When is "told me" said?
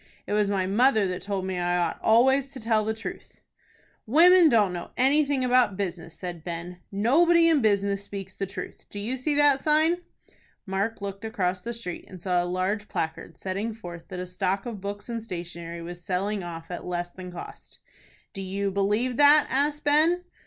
1.21-1.59